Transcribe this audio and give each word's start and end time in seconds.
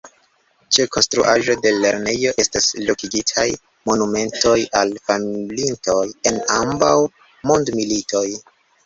Ĉe 0.75 0.85
konstruaĵo 0.95 1.55
de 1.65 1.73
lernejo 1.83 2.31
estas 2.43 2.69
lokigitaj 2.87 3.43
monumentoj 3.89 4.55
al 4.81 4.95
falintoj 5.11 6.01
en 6.31 6.41
ambaŭ 6.57 6.91
mondmilitoj. 7.53 8.25